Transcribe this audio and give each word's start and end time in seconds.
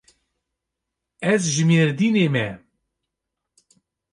Ez 1.33 1.43
ji 1.53 1.63
Mêrdînê 1.69 2.27
me. 2.33 2.47